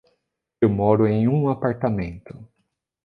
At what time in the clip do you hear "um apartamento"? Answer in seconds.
1.27-2.49